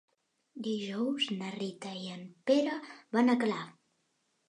[0.67, 2.81] Dijous na Rita i en Pere
[3.19, 3.73] van a Calaf.